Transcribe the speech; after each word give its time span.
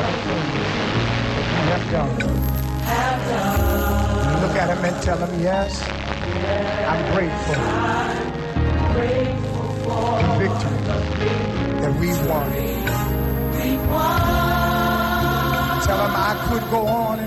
You 1.52 1.72
have 1.72 1.92
done. 1.92 2.20
Look 4.42 4.56
at 4.58 4.78
him 4.78 4.86
and 4.86 5.04
tell 5.04 5.18
him, 5.20 5.42
yes, 5.42 5.82
I'm 6.92 7.14
grateful 7.16 7.56
Grateful 8.94 9.74
for 9.84 9.90
for 9.90 10.24
the 10.24 10.40
victory 10.40 10.80
that 11.82 12.00
we 12.00 12.08
won. 12.30 12.52
we 12.53 13.78
won. 13.90 14.22
Tell 15.86 16.00
him 16.06 16.16
I 16.16 16.48
could 16.50 16.72
go 16.72 16.88
on 16.88 17.20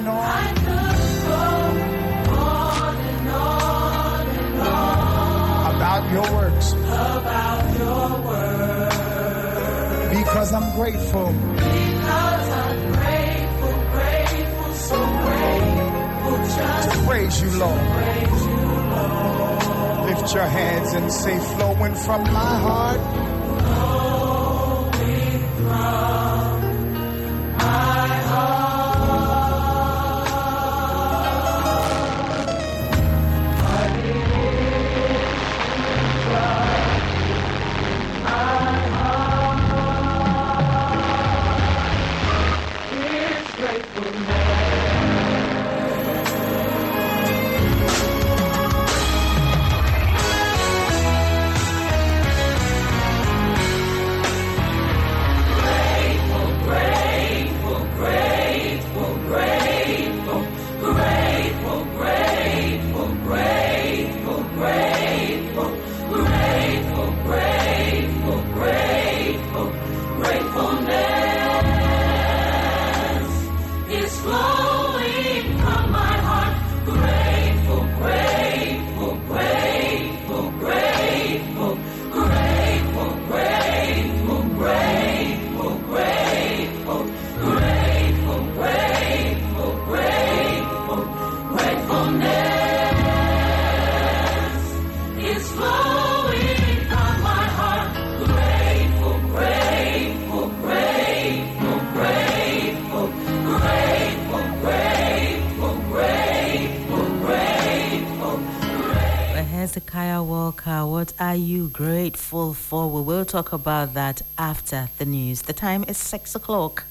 your 6.14 6.32
works 6.32 6.72
about 6.72 7.78
your 7.78 8.08
word 8.26 8.90
because 10.16 10.52
I'm 10.52 10.68
grateful. 10.76 11.32
because 11.32 12.48
I'm 12.62 12.92
grateful, 12.92 13.74
grateful, 13.92 14.72
so 14.74 14.98
grateful 15.24 16.36
just 16.56 16.90
to 16.92 16.96
praise 17.06 17.42
you, 17.42 17.50
Lord. 17.58 17.80
praise 17.80 18.46
you, 18.46 18.56
Lord. 18.94 20.06
Lift 20.08 20.34
your 20.34 20.44
hands 20.46 20.92
and 20.92 21.12
say, 21.12 21.38
flowing 21.56 21.94
from 21.94 22.22
my 22.24 22.58
heart. 22.66 23.00
Flowing 23.00 24.13
talk 113.34 113.52
about 113.52 113.94
that 113.94 114.22
after 114.38 114.88
the 114.98 115.04
news. 115.04 115.42
The 115.42 115.52
time 115.52 115.84
is 115.88 115.96
6 115.98 116.36
o'clock. 116.36 116.84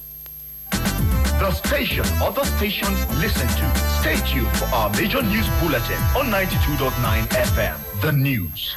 The 0.72 1.52
station 1.52 2.04
other 2.22 2.44
stations 2.44 3.00
listen 3.18 3.48
to. 3.48 3.66
Stay 4.02 4.18
tuned 4.28 4.52
for 4.58 4.66
our 4.76 4.90
major 4.90 5.22
news 5.22 5.48
bulletin 5.62 6.02
on 6.20 6.26
92.9 6.26 7.28
FM. 7.50 8.02
The 8.02 8.12
news. 8.12 8.76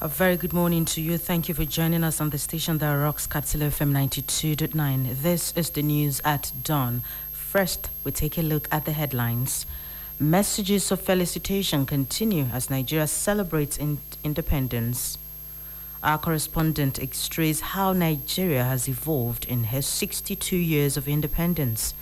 A 0.00 0.06
very 0.06 0.36
good 0.36 0.52
morning 0.52 0.84
to 0.84 1.00
you. 1.00 1.18
Thank 1.18 1.48
you 1.48 1.56
for 1.56 1.64
joining 1.64 2.04
us 2.04 2.20
on 2.20 2.30
the 2.30 2.38
station 2.38 2.78
that 2.78 2.92
rocks 2.92 3.26
Capital 3.26 3.62
FM 3.62 3.90
92.9. 3.90 5.20
This 5.20 5.52
is 5.56 5.70
the 5.70 5.82
news 5.82 6.20
at 6.24 6.52
dawn. 6.62 7.02
First, 7.32 7.90
we 8.04 8.12
take 8.12 8.38
a 8.38 8.42
look 8.42 8.68
at 8.70 8.84
the 8.84 8.92
headlines. 8.92 9.66
Messages 10.20 10.92
of 10.92 11.00
felicitation 11.00 11.84
continue 11.84 12.46
as 12.52 12.70
Nigeria 12.70 13.08
celebrates 13.08 13.76
in- 13.76 13.98
independence. 14.22 15.18
Our 16.02 16.18
correspondent 16.18 16.98
x-rays 17.02 17.60
how 17.60 17.92
Nigeria 17.92 18.64
has 18.64 18.88
evolved 18.88 19.44
in 19.46 19.64
her 19.64 19.82
62 19.82 20.56
years 20.56 20.96
of 20.96 21.08
independence. 21.08 21.92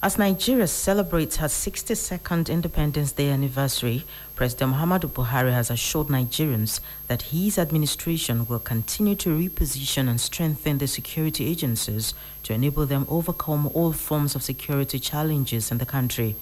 As 0.00 0.16
Nigeria 0.16 0.68
celebrates 0.68 1.38
her 1.38 1.48
62nd 1.48 2.48
Independence 2.48 3.10
Day 3.10 3.30
anniversary, 3.30 4.04
President 4.36 4.74
Muhammadu 4.74 5.08
Buhari 5.08 5.52
has 5.52 5.70
assured 5.72 6.06
Nigerians 6.06 6.78
that 7.08 7.22
his 7.34 7.58
administration 7.58 8.46
will 8.46 8.60
continue 8.60 9.16
to 9.16 9.30
reposition 9.30 10.08
and 10.08 10.20
strengthen 10.20 10.78
the 10.78 10.86
security 10.86 11.46
agencies 11.48 12.14
to 12.44 12.52
enable 12.52 12.86
them 12.86 13.06
overcome 13.08 13.66
all 13.74 13.92
forms 13.92 14.36
of 14.36 14.44
security 14.44 15.00
challenges 15.00 15.72
in 15.72 15.78
the 15.78 15.84
country. 15.86 16.36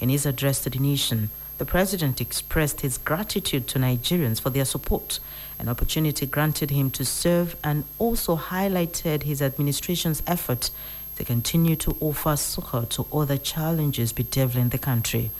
In 0.00 0.10
his 0.10 0.26
address 0.26 0.60
to 0.64 0.70
the 0.70 0.78
nation, 0.78 1.30
the 1.56 1.64
president 1.64 2.20
expressed 2.20 2.82
his 2.82 2.98
gratitude 2.98 3.66
to 3.68 3.78
Nigerians 3.78 4.38
for 4.38 4.50
their 4.50 4.66
support, 4.66 5.18
an 5.58 5.70
opportunity 5.70 6.26
granted 6.26 6.70
him 6.70 6.90
to 6.90 7.06
serve, 7.06 7.56
and 7.64 7.84
also 7.98 8.36
highlighted 8.36 9.22
his 9.22 9.40
administration's 9.40 10.22
effort 10.26 10.70
to 11.18 11.24
continue 11.24 11.74
to 11.74 11.96
offer 12.00 12.36
succor 12.36 12.86
to 12.88 13.04
other 13.12 13.36
challenges 13.36 14.12
bedeviling 14.12 14.68
the 14.68 14.78
country. 14.78 15.32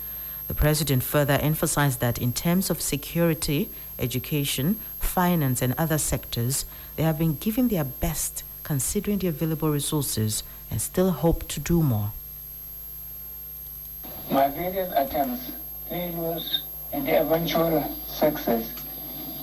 The 0.48 0.54
president 0.54 1.04
further 1.04 1.34
emphasized 1.34 2.00
that 2.00 2.18
in 2.18 2.32
terms 2.32 2.68
of 2.68 2.80
security, 2.80 3.70
education, 3.96 4.80
finance, 4.98 5.62
and 5.62 5.74
other 5.78 5.96
sectors, 5.96 6.64
they 6.96 7.04
have 7.04 7.16
been 7.16 7.36
giving 7.36 7.68
their 7.68 7.84
best 7.84 8.42
considering 8.64 9.18
the 9.18 9.28
available 9.28 9.70
resources 9.70 10.42
and 10.68 10.82
still 10.82 11.12
hope 11.12 11.46
to 11.46 11.60
do 11.60 11.80
more. 11.80 12.10
My 14.32 14.48
various 14.48 14.92
attempts, 14.96 15.52
failures, 15.88 16.62
and 16.92 17.08
eventual 17.08 17.84
success 18.08 18.68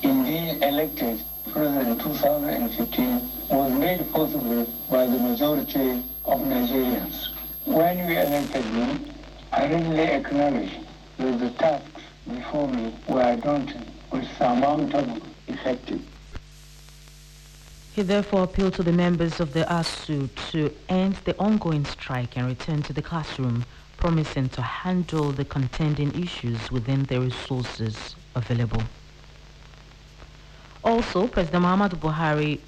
in 0.04 0.24
being 0.24 0.62
elected 0.62 1.22
president 1.54 1.88
in 1.88 1.98
2015 1.98 3.30
was 3.50 3.72
made 3.72 4.12
possible 4.12 4.68
by 4.92 5.06
the 5.06 5.18
majority 5.18 6.04
of 6.26 6.40
Nigerians. 6.42 7.30
When 7.66 7.98
we 8.08 8.18
elected 8.18 8.66
me, 8.74 9.00
I 9.52 9.70
readily 9.72 10.00
acknowledge 10.02 10.72
that 11.18 11.40
the 11.40 11.50
tasks 11.52 12.02
before 12.28 12.68
me 12.68 12.94
were 13.08 13.36
daunting, 13.38 13.86
but 14.12 14.24
surmountable, 14.38 15.20
effective. 15.48 16.02
He 17.94 18.02
therefore 18.02 18.44
appealed 18.44 18.74
to 18.74 18.84
the 18.84 18.92
members 18.92 19.40
of 19.40 19.54
the 19.54 19.64
ASUU 19.64 20.30
to 20.52 20.74
end 20.90 21.16
the 21.24 21.38
ongoing 21.40 21.86
strike 21.86 22.38
and 22.38 22.48
return 22.48 22.84
to 22.84 22.94
the 22.94 23.02
classroom, 23.02 23.64
promising 23.98 24.50
to 24.50 24.62
handle 24.62 25.32
the 25.32 25.46
contending 25.46 26.12
issues 26.22 26.72
within 26.72 27.04
their 27.04 27.22
resources. 27.22 28.16
available. 28.36 28.84
Also, 30.84 31.28
President 31.28 31.64
Muhammadu 31.64 31.96
Buhari 31.98 32.60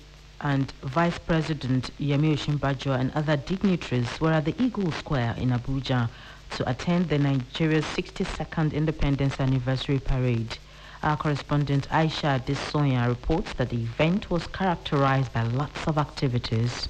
and 0.41 0.71
Vice 0.83 1.17
President 1.19 1.89
Yemi 1.99 2.33
Osinbajo 2.37 2.97
and 2.99 3.11
other 3.13 3.37
dignitaries 3.37 4.19
were 4.21 4.31
at 4.33 4.45
the 4.45 4.55
Eagle 4.61 4.91
Square 4.91 5.35
in 5.37 5.49
Abuja 5.49 6.09
to 6.51 6.69
attend 6.69 7.09
the 7.09 7.17
Nigeria's 7.17 7.85
62nd 7.85 8.73
Independence 8.73 9.39
Anniversary 9.39 9.99
Parade. 9.99 10.57
Our 11.03 11.17
correspondent 11.17 11.87
Aisha 11.89 12.43
Desoya 12.45 13.07
reports 13.07 13.53
that 13.53 13.69
the 13.69 13.77
event 13.77 14.29
was 14.29 14.47
characterized 14.47 15.33
by 15.33 15.43
lots 15.43 15.85
of 15.87 15.97
activities. 15.97 16.87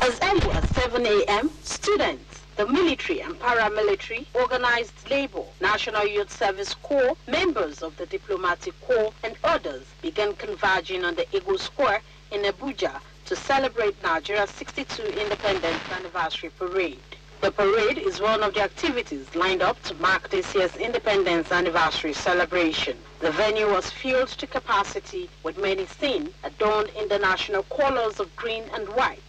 As 0.00 0.18
early 0.22 0.50
as 0.52 0.68
7 0.70 1.06
a.m., 1.06 1.50
students, 1.62 2.42
the 2.56 2.66
military 2.66 3.20
and 3.20 3.34
paramilitary, 3.38 4.26
organized 4.34 5.10
labor, 5.10 5.42
National 5.60 6.06
Youth 6.06 6.36
Service 6.36 6.74
Corps, 6.74 7.16
members 7.26 7.82
of 7.82 7.96
the 7.96 8.06
Diplomatic 8.06 8.74
Corps, 8.82 9.12
and 9.22 9.34
others 9.44 9.84
began 10.02 10.34
converging 10.34 11.04
on 11.04 11.14
the 11.16 11.26
Eagle 11.36 11.58
Square 11.58 12.00
in 12.32 12.42
Abuja 12.42 13.00
to 13.26 13.36
celebrate 13.36 14.02
Nigeria's 14.02 14.50
62 14.50 15.02
Independence 15.20 15.80
Anniversary 15.92 16.50
Parade. 16.58 16.98
The 17.40 17.52
parade 17.52 17.98
is 17.98 18.20
one 18.20 18.42
of 18.42 18.54
the 18.54 18.62
activities 18.62 19.32
lined 19.36 19.62
up 19.62 19.80
to 19.84 19.94
mark 19.94 20.28
this 20.30 20.54
year's 20.54 20.74
Independence 20.76 21.52
Anniversary 21.52 22.12
celebration. 22.14 22.96
The 23.20 23.30
venue 23.30 23.70
was 23.70 23.90
filled 23.90 24.28
to 24.30 24.46
capacity 24.46 25.30
with 25.44 25.56
many 25.58 25.86
seen 25.86 26.34
adorned 26.42 26.90
in 26.96 27.08
the 27.08 27.18
national 27.18 27.62
colors 27.64 28.18
of 28.18 28.34
green 28.34 28.64
and 28.74 28.88
white, 28.88 29.20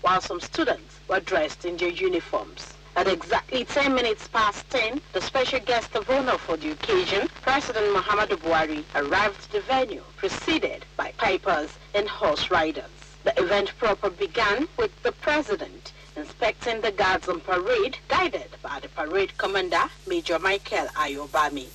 while 0.00 0.22
some 0.22 0.40
students 0.40 1.00
were 1.08 1.20
dressed 1.20 1.66
in 1.66 1.76
their 1.76 1.90
uniforms. 1.90 2.72
At 2.96 3.08
exactly 3.08 3.66
10 3.66 3.94
minutes 3.94 4.28
past 4.28 4.70
10, 4.70 5.02
the 5.12 5.20
special 5.20 5.60
guest 5.60 5.94
of 5.94 6.08
honor 6.08 6.38
for 6.38 6.56
the 6.56 6.70
occasion, 6.70 7.28
President 7.42 7.94
Muhammadu 7.94 8.36
Buhari, 8.38 8.84
arrived 8.94 9.44
at 9.44 9.52
the 9.52 9.60
venue, 9.60 10.02
preceded 10.16 10.85
by 11.26 11.38
pipers 11.38 11.70
and 11.92 12.08
horse 12.08 12.52
riders. 12.52 12.84
The 13.24 13.36
event 13.42 13.72
proper 13.78 14.10
began 14.10 14.68
with 14.76 14.92
the 15.02 15.10
president 15.10 15.92
inspecting 16.14 16.80
the 16.82 16.92
guards 16.92 17.28
on 17.28 17.40
parade, 17.40 17.98
guided 18.06 18.50
by 18.62 18.78
the 18.80 18.88
parade 18.88 19.36
commander, 19.36 19.82
Major 20.06 20.38
Michael 20.38 20.86
Ayobami. 20.94 21.66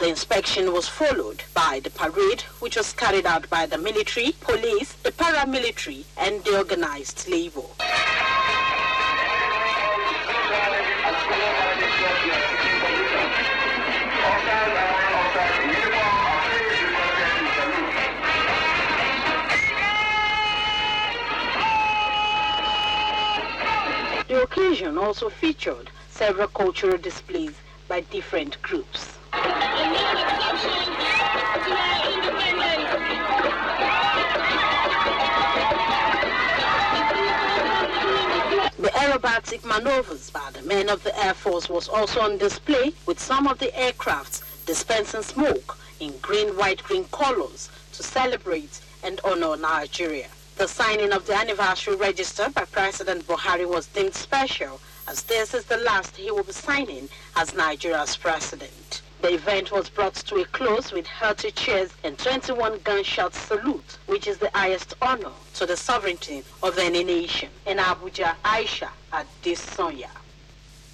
The 0.00 0.08
inspection 0.08 0.72
was 0.72 0.88
followed 0.88 1.44
by 1.54 1.80
the 1.84 1.90
parade, 1.90 2.42
which 2.58 2.76
was 2.76 2.92
carried 2.92 3.26
out 3.26 3.48
by 3.48 3.66
the 3.66 3.78
military, 3.78 4.32
police, 4.40 4.94
the 5.04 5.12
paramilitary, 5.12 6.04
and 6.16 6.42
the 6.42 6.58
organized 6.58 7.28
labor. 7.28 7.62
The 24.28 24.42
occasion 24.42 24.98
also 24.98 25.30
featured 25.30 25.88
several 26.10 26.48
cultural 26.48 26.98
displays 26.98 27.54
by 27.86 28.00
different 28.00 28.60
groups. 28.60 29.18
The 38.78 38.90
aerobatic 38.94 39.64
maneuvers 39.64 40.30
by 40.30 40.50
the 40.52 40.62
men 40.62 40.88
of 40.88 41.04
the 41.04 41.16
Air 41.24 41.34
Force 41.34 41.68
was 41.68 41.88
also 41.88 42.20
on 42.20 42.36
display 42.38 42.94
with 43.06 43.20
some 43.20 43.46
of 43.46 43.60
the 43.60 43.68
aircrafts 43.68 44.42
dispensing 44.66 45.22
smoke 45.22 45.78
in 46.00 46.18
green, 46.18 46.48
white, 46.56 46.82
green 46.82 47.04
colors 47.12 47.70
to 47.92 48.02
celebrate 48.02 48.80
and 49.04 49.20
honor 49.24 49.56
Nigeria. 49.56 50.26
The 50.56 50.66
signing 50.66 51.12
of 51.12 51.26
the 51.26 51.34
anniversary 51.34 51.96
register 51.96 52.48
by 52.48 52.64
President 52.64 53.26
Buhari 53.26 53.68
was 53.68 53.88
deemed 53.88 54.14
special 54.14 54.80
as 55.06 55.22
this 55.24 55.52
is 55.52 55.66
the 55.66 55.76
last 55.76 56.16
he 56.16 56.30
will 56.30 56.44
be 56.44 56.52
signing 56.52 57.10
as 57.36 57.52
Nigeria's 57.52 58.16
president. 58.16 59.02
The 59.20 59.34
event 59.34 59.70
was 59.70 59.90
brought 59.90 60.14
to 60.14 60.36
a 60.36 60.46
close 60.46 60.92
with 60.92 61.06
hearty 61.06 61.50
cheers 61.50 61.90
and 62.04 62.18
21 62.18 62.78
gunshot 62.84 63.34
salute, 63.34 63.98
which 64.06 64.26
is 64.26 64.38
the 64.38 64.50
highest 64.54 64.94
honor 65.02 65.32
to 65.56 65.66
the 65.66 65.76
sovereignty 65.76 66.42
of 66.62 66.78
any 66.78 67.04
nation. 67.04 67.50
In 67.66 67.76
Abuja, 67.76 68.34
Aisha 68.42 68.88
Adesonya. 69.12 70.08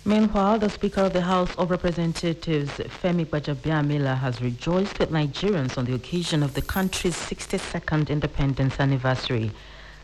Meanwhile, 0.04 0.58
the 0.58 0.68
Speaker 0.68 1.02
of 1.02 1.12
the 1.12 1.20
House 1.20 1.54
of 1.54 1.70
Representatives, 1.70 2.72
Femi 2.72 3.24
Gbajabiamila, 3.24 4.18
has 4.18 4.42
rejoiced 4.42 4.98
with 4.98 5.12
Nigerians 5.12 5.78
on 5.78 5.84
the 5.84 5.94
occasion 5.94 6.42
of 6.42 6.54
the 6.54 6.62
country's 6.62 7.14
62nd 7.14 8.08
independence 8.08 8.80
anniversary. 8.80 9.52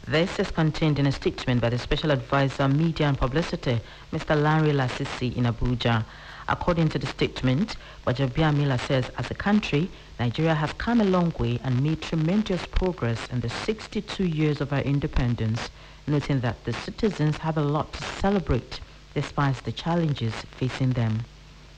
This 0.06 0.38
is 0.38 0.52
contained 0.52 1.00
in 1.00 1.08
a 1.08 1.10
statement 1.10 1.60
by 1.60 1.70
the 1.70 1.80
Special 1.80 2.12
Advisor, 2.12 2.68
Media 2.68 3.08
and 3.08 3.18
Publicity, 3.18 3.80
Mr. 4.12 4.40
Lanre 4.40 4.72
Lasisi 4.72 5.36
in 5.36 5.46
Abuja. 5.46 6.04
According 6.46 6.90
to 6.90 7.00
the 7.00 7.08
statement, 7.08 7.74
Gbajabiamila 8.06 8.78
says, 8.78 9.10
as 9.18 9.28
a 9.32 9.34
country, 9.34 9.90
Nigeria 10.20 10.54
has 10.54 10.72
come 10.74 11.00
a 11.00 11.04
long 11.04 11.32
way 11.40 11.58
and 11.64 11.82
made 11.82 12.02
tremendous 12.02 12.64
progress 12.66 13.26
in 13.32 13.40
the 13.40 13.50
62 13.50 14.24
years 14.24 14.60
of 14.60 14.72
our 14.72 14.82
independence, 14.82 15.70
noting 16.06 16.38
that 16.38 16.64
the 16.64 16.72
citizens 16.72 17.38
have 17.38 17.58
a 17.58 17.62
lot 17.64 17.92
to 17.94 18.02
celebrate 18.20 18.78
despite 19.14 19.56
the 19.64 19.72
challenges 19.72 20.34
facing 20.56 20.90
them. 20.90 21.24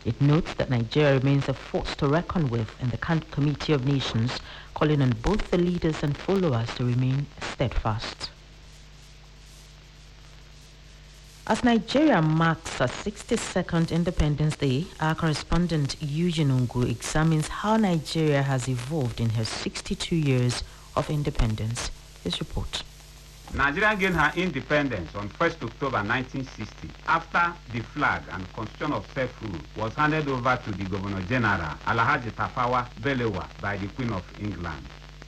It 0.04 0.20
notes 0.20 0.54
that 0.54 0.70
Nigeria 0.70 1.18
remains 1.18 1.48
a 1.48 1.54
force 1.54 1.94
to 1.96 2.08
reckon 2.08 2.48
with 2.48 2.70
in 2.80 2.88
the 2.90 2.96
Committee 2.96 3.72
of 3.72 3.84
Nations, 3.86 4.38
calling 4.74 5.02
on 5.02 5.10
both 5.22 5.50
the 5.50 5.58
leaders 5.58 6.02
and 6.02 6.16
followers 6.16 6.74
to 6.76 6.84
remain 6.84 7.26
steadfast. 7.52 8.30
As 11.46 11.64
Nigeria 11.64 12.22
marks 12.22 12.78
her 12.78 12.86
62nd 12.86 13.90
Independence 13.90 14.56
Day, 14.56 14.86
our 15.00 15.16
correspondent 15.16 15.96
Eugene 16.00 16.48
Ungu 16.50 16.88
examines 16.88 17.48
how 17.48 17.76
Nigeria 17.76 18.42
has 18.42 18.68
evolved 18.68 19.20
in 19.20 19.30
her 19.30 19.44
62 19.44 20.14
years 20.14 20.62
of 20.94 21.10
independence. 21.10 21.90
His 22.22 22.38
report. 22.38 22.84
Nigeria 23.54 23.96
gained 23.96 24.14
her 24.14 24.32
independence 24.36 25.12
on 25.16 25.28
1st 25.28 25.64
October 25.64 25.98
1960 26.06 26.88
after 27.08 27.52
the 27.72 27.80
flag 27.80 28.22
and 28.30 28.52
constitution 28.52 28.92
of 28.92 29.04
self-rule 29.12 29.58
was 29.76 29.92
handed 29.96 30.28
over 30.28 30.56
to 30.64 30.70
the 30.72 30.84
Governor 30.84 31.20
General 31.22 31.74
Alhaji 31.86 32.30
Tafawa 32.30 32.86
Balewa 33.02 33.44
by 33.60 33.76
the 33.76 33.88
Queen 33.88 34.12
of 34.12 34.22
England. 34.40 34.86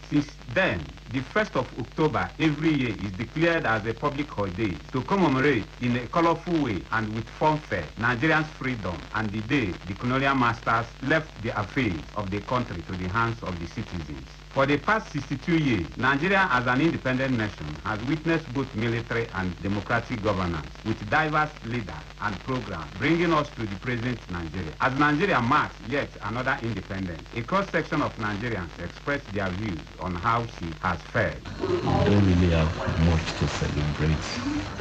Since 0.09 0.37
then, 0.55 0.81
the 1.13 1.19
1st 1.21 1.57
of 1.57 1.67
October 1.81 2.31
every 2.39 2.71
year 2.73 2.91
is 3.03 3.11
declared 3.13 3.67
as 3.67 3.85
a 3.87 3.95
public 3.95 4.29
holiday 4.29 4.73
to 4.93 5.01
commemorate 5.03 5.65
in 5.81 5.97
a 5.97 6.07
colorful 6.07 6.63
way 6.63 6.81
and 6.93 7.13
with 7.17 7.29
fanfare 7.41 7.85
Nigerians' 7.99 8.47
freedom 8.61 8.97
and 9.17 9.31
the 9.33 9.41
day 9.41 9.73
the 9.89 9.95
colonial 9.95 10.37
masters 10.37 10.87
left 11.03 11.29
the 11.43 11.59
affairs 11.61 12.01
of 12.15 12.31
the 12.31 12.41
country 12.43 12.83
to 12.83 12.93
the 12.93 13.09
hands 13.09 13.43
of 13.43 13.59
the 13.59 13.67
citizens. 13.67 14.29
For 14.55 14.67
the 14.67 14.77
past 14.77 15.11
62 15.13 15.57
years, 15.57 15.87
Nigeria 15.97 16.47
as 16.51 16.67
an 16.67 16.83
independent 16.83 17.39
nation 17.39 17.67
has 17.85 17.99
witnessed 18.05 18.53
both 18.53 18.73
military 18.75 19.27
and 19.35 19.51
democratic 19.63 20.23
governance 20.23 20.69
with 20.85 21.09
diverse 21.09 21.51
leaders 21.65 22.05
and 22.21 22.37
programs 22.45 22.93
bringing 22.99 23.33
us 23.33 23.49
to 23.57 23.63
the 23.67 23.77
present 23.77 24.19
Nigeria. 24.31 24.69
As 24.83 24.93
Nigeria 24.99 25.41
marks 25.41 25.75
yet 25.89 26.11
another 26.25 26.59
independence, 26.63 27.23
a 27.35 27.41
cross-section 27.41 28.03
of 28.03 28.15
Nigerians 28.19 28.69
expressed 28.85 29.33
their 29.33 29.49
views 29.49 29.81
on 30.01 30.15
how 30.17 30.45
she 30.59 30.67
has 30.83 31.01
fared. 31.15 31.41
We 31.59 31.67
don't 32.05 32.27
really 32.27 32.51
have 32.51 32.69
much 33.09 33.25
to 33.41 33.49
celebrate 33.49 34.21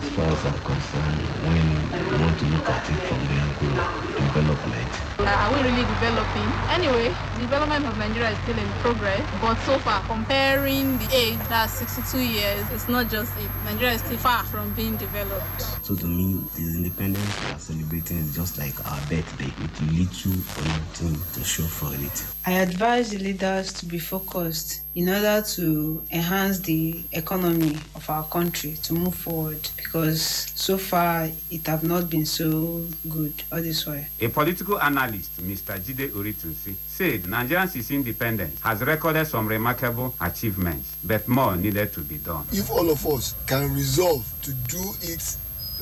as 0.04 0.10
far 0.10 0.26
as 0.26 0.46
I'm 0.46 0.60
concerned 0.68 1.22
when 1.48 1.64
we 2.12 2.20
want 2.22 2.38
to 2.40 2.46
look 2.46 2.70
at 2.70 2.90
it 2.90 3.00
from 3.08 3.20
the 3.24 3.40
angle 3.40 3.80
of 3.80 4.18
development. 4.18 5.01
Uh, 5.22 5.30
are 5.30 5.54
we 5.54 5.62
really 5.70 5.84
developing? 5.86 6.50
Anyway, 6.70 7.14
development 7.40 7.86
of 7.86 7.98
Nigeria 7.98 8.32
is 8.32 8.38
still 8.40 8.58
in 8.58 8.68
progress, 8.82 9.22
but 9.40 9.56
so 9.66 9.78
far, 9.80 10.02
comparing 10.08 10.98
the 10.98 11.08
age, 11.14 11.38
that's 11.48 11.74
62 11.74 12.20
years, 12.22 12.66
it's 12.72 12.88
not 12.90 13.10
just 13.10 13.32
it. 13.38 13.50
Nigeria 13.66 13.94
is 13.96 14.02
still 14.02 14.18
far 14.18 14.44
from 14.46 14.74
being 14.74 14.96
developed. 14.98 15.62
So 15.84 15.96
to 15.96 16.08
me, 16.08 16.42
the 16.56 16.62
independence 16.62 17.30
we 17.46 17.52
are 17.52 17.60
celebrating 17.60 18.18
is 18.18 18.36
just 18.36 18.58
like 18.58 18.74
our 18.90 19.00
birthday 19.10 19.52
with 19.62 19.82
little 19.94 20.34
or 20.34 20.68
nothing 20.68 21.18
to 21.34 21.44
show 21.44 21.64
for 21.64 21.94
it. 21.94 22.26
I 22.46 22.54
advise 22.54 23.12
the 23.12 23.20
leaders 23.20 23.72
to 23.74 23.86
be 23.86 24.00
focused 24.00 24.82
in 24.96 25.08
order 25.10 25.44
to 25.56 26.04
enhance 26.12 26.60
the 26.60 27.04
economy 27.12 27.78
of 27.96 28.10
our 28.10 28.24
country 28.26 28.74
to 28.84 28.94
move 28.94 29.14
forward 29.16 29.70
because 29.78 30.22
so 30.56 30.78
far 30.78 31.30
it 31.52 31.68
have 31.68 31.84
not 31.84 32.10
been 32.10 32.26
so 32.26 32.84
good 33.10 33.32
all 33.52 33.62
this 33.62 33.86
while. 33.86 34.04
A 34.20 34.28
political 34.28 34.80
analyst, 34.82 35.11
Mr. 35.18 35.80
Jide 35.80 36.10
Oritunsi, 36.12 36.76
said 36.88 37.28
Nigeria's 37.28 37.92
independence 37.92 38.60
has 38.62 38.82
recorded 38.82 39.26
some 39.28 39.48
remarkable 39.48 40.14
achievements, 40.22 40.96
but 41.04 41.28
more 41.28 41.56
needed 41.56 41.92
to 41.94 42.02
be 42.02 42.18
done. 42.18 42.46
if 42.52 42.70
all 42.70 42.90
of 42.90 43.06
us 43.08 43.36
can 43.48 43.74
resolve 43.74 44.26
to 44.42 44.52
do 44.54 44.94
it 45.02 45.38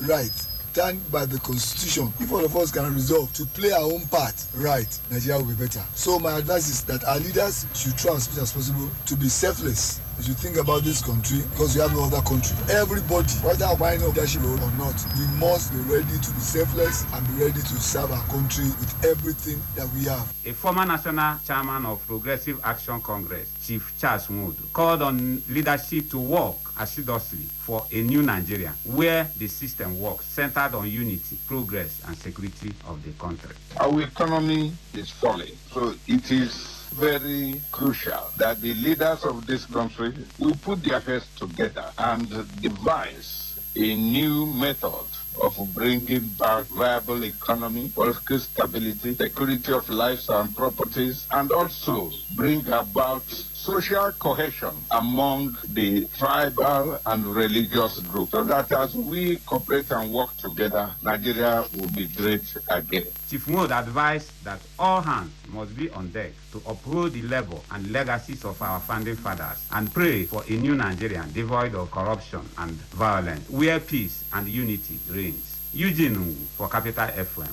right 0.07 0.31
stand 0.71 1.11
by 1.11 1.25
the 1.25 1.39
constitution 1.39 2.13
if 2.19 2.31
all 2.31 2.45
of 2.45 2.55
us 2.55 2.71
can 2.71 2.93
resolve 2.93 3.31
to 3.33 3.43
play 3.57 3.71
our 3.71 3.81
own 3.91 4.05
part 4.07 4.35
right 4.55 4.99
nigeria 5.09 5.39
will 5.41 5.49
be 5.49 5.55
better. 5.55 5.81
So 5.95 6.19
my 6.19 6.38
advice 6.38 6.69
is 6.69 6.83
that 6.83 7.03
our 7.05 7.19
leaders 7.19 7.65
should 7.73 7.97
try 7.97 8.13
as 8.13 8.29
much 8.29 8.43
as 8.43 8.53
possible 8.53 8.89
to 9.07 9.15
be 9.15 9.27
selfless. 9.29 9.99
We 10.19 10.25
you 10.25 10.33
think 10.33 10.57
about 10.57 10.83
this 10.83 11.01
country 11.01 11.39
because 11.51 11.75
we 11.75 11.81
have 11.81 11.93
no 11.93 12.03
other 12.03 12.21
country 12.21 12.55
everybody 12.69 13.31
whether 13.39 13.71
buying 13.79 14.03
of 14.03 14.13
leadership 14.15 14.43
role 14.43 14.61
or 14.61 14.71
not 14.77 14.93
we 15.17 15.25
must 15.39 15.71
be 15.71 15.79
ready 15.89 16.17
to 16.21 16.31
be 16.35 16.41
selfless 16.43 17.05
and 17.13 17.25
be 17.27 17.45
ready 17.45 17.61
to 17.61 17.75
serve 17.79 18.11
our 18.11 18.25
country 18.27 18.65
with 18.65 19.05
everything 19.05 19.59
that 19.75 19.88
we 19.95 20.03
have. 20.05 20.27
A 20.45 20.51
former 20.51 20.85
national 20.85 21.39
chairman 21.47 21.85
of 21.85 22.05
Progressive 22.05 22.59
Action 22.63 23.01
Congress, 23.01 23.49
Chief 23.65 23.93
Charles 23.99 24.29
Wood, 24.29 24.55
called 24.73 25.01
on 25.01 25.41
leadership 25.49 26.09
to 26.11 26.19
work 26.19 26.68
assiduously 26.79 27.39
for 27.39 27.86
a 27.91 28.01
new 28.01 28.21
Nigeria 28.21 28.74
where 28.86 29.27
the 29.38 29.48
system 29.48 30.00
works 30.00 30.25
centered 30.25 30.74
on 30.75 30.89
unity, 30.89 31.38
progress, 31.48 32.01
and 32.07 32.17
security 32.17 32.74
of 32.88 33.03
the 33.03 33.12
country. 33.24 33.55
Our 33.79 34.01
economy 34.01 34.74
is 34.93 35.09
falling, 35.09 35.53
so 35.71 35.93
it 36.07 36.31
is 36.31 36.88
very 36.93 37.62
crucial 37.71 38.29
that 38.38 38.62
the 38.62 38.74
leaders 38.75 39.24
of 39.24 39.45
this 39.45 39.65
country 39.65 40.13
will 40.39 40.55
put 40.55 40.83
their 40.83 41.00
heads 41.00 41.27
together 41.38 41.86
and 41.98 42.27
devise 42.62 43.71
a 43.75 43.95
new 43.95 44.48
method 44.48 45.05
of 45.41 45.55
bringing 45.74 46.27
back 46.39 46.65
viable 46.65 47.24
economy, 47.24 47.89
political 47.93 48.39
stability, 48.39 49.13
security 49.15 49.71
of 49.71 49.88
lives 49.89 50.27
and 50.29 50.55
properties, 50.55 51.27
and 51.31 51.51
also 51.51 52.12
bring 52.36 52.65
about 52.67 53.24
social 53.59 54.11
cohesion 54.13 54.73
among 54.91 55.55
the 55.73 56.05
tribal 56.17 56.97
and 57.05 57.25
religious 57.25 57.99
groups 57.99 58.31
so 58.31 58.43
that 58.45 58.71
as 58.71 58.95
we 58.95 59.35
cooperate 59.45 59.91
and 59.91 60.13
work 60.13 60.35
together, 60.37 60.89
Nigeria 61.03 61.65
will 61.77 61.89
be 61.89 62.07
great 62.07 62.41
again. 62.69 63.03
Chief 63.29 63.45
Wood 63.49 63.71
advised 63.71 64.31
that 64.45 64.61
all 64.79 65.01
hands 65.01 65.31
must 65.49 65.75
be 65.75 65.89
on 65.89 66.09
deck 66.11 66.31
to 66.53 66.61
uphold 66.65 67.11
the 67.11 67.21
level 67.23 67.61
and 67.71 67.91
legacies 67.91 68.45
of 68.45 68.61
our 68.61 68.79
founding 68.79 69.17
fathers 69.17 69.67
and 69.73 69.93
pray 69.93 70.23
for 70.23 70.41
a 70.47 70.51
new 70.53 70.75
Nigeria 70.75 71.25
devoid 71.33 71.75
of 71.75 71.91
corruption 71.91 72.41
and 72.59 72.71
violence, 72.95 73.49
where 73.49 73.79
peace 73.81 74.23
and 74.33 74.47
unity 74.47 74.97
reigns. 75.11 75.57
Eugene 75.73 76.15
Ngu 76.15 76.33
for 76.55 76.69
Capital 76.69 77.07
FM. 77.09 77.51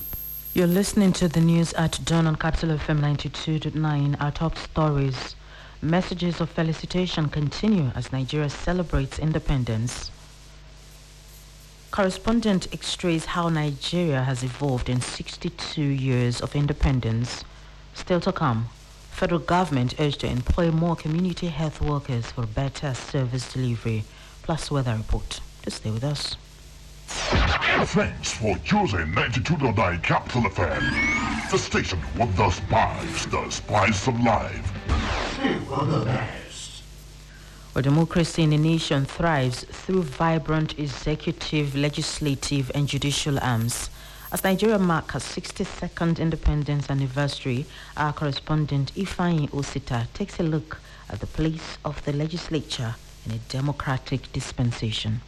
You're 0.54 0.68
listening 0.68 1.12
to 1.14 1.28
the 1.28 1.40
news 1.40 1.72
at 1.74 1.98
Dawn 2.04 2.26
on 2.28 2.36
Capital 2.36 2.78
FM 2.78 3.00
92.9. 3.00 4.16
Our 4.22 4.30
top 4.30 4.56
stories. 4.56 5.34
Messages 5.82 6.40
of 6.40 6.48
felicitation 6.48 7.28
continue 7.28 7.90
as 7.94 8.10
Nigeria 8.10 8.48
celebrates 8.48 9.18
independence. 9.18 10.10
Correspondent 11.90 12.68
x-rays 12.72 13.26
how 13.26 13.48
Nigeria 13.50 14.22
has 14.22 14.42
evolved 14.42 14.88
in 14.88 15.00
62 15.00 15.82
years 15.82 16.40
of 16.40 16.56
independence. 16.56 17.44
Still 17.94 18.20
to 18.20 18.32
come, 18.32 18.68
federal 19.10 19.40
government 19.40 19.94
urged 20.00 20.20
to 20.20 20.26
employ 20.28 20.70
more 20.70 20.96
community 20.96 21.48
health 21.48 21.80
workers 21.82 22.30
for 22.32 22.46
better 22.46 22.94
service 22.94 23.52
delivery. 23.52 24.04
Plus 24.42 24.70
weather 24.70 24.96
report. 24.96 25.40
Just 25.62 25.78
stay 25.78 25.90
with 25.90 26.04
us. 26.04 26.36
Thanks 27.06 28.32
for 28.32 28.56
choosing 28.64 29.12
92.9 29.12 30.02
Capital 30.02 30.42
FM. 30.42 31.50
The 31.50 31.58
station 31.58 31.98
with 32.18 32.34
the 32.36 32.50
spice, 32.50 33.26
the 33.26 33.50
spice 33.50 34.06
of 34.08 34.18
life. 34.20 34.75
Where 35.76 36.32
democracy 37.82 38.42
in 38.42 38.50
the 38.50 38.56
nation 38.56 39.04
thrives 39.04 39.64
through 39.64 40.04
vibrant 40.04 40.78
executive, 40.78 41.76
legislative, 41.76 42.70
and 42.74 42.88
judicial 42.88 43.38
arms. 43.40 43.90
As 44.32 44.42
Nigeria 44.42 44.78
marks 44.78 45.12
her 45.12 45.20
62nd 45.20 46.18
independence 46.18 46.88
anniversary, 46.88 47.66
our 47.94 48.14
correspondent 48.14 48.94
Ifeanyi 48.94 49.50
Osita 49.50 50.10
takes 50.14 50.40
a 50.40 50.42
look 50.42 50.80
at 51.10 51.20
the 51.20 51.26
place 51.26 51.76
of 51.84 52.02
the 52.06 52.12
legislature 52.14 52.94
in 53.26 53.32
a 53.32 53.38
democratic 53.50 54.32
dispensation. 54.32 55.20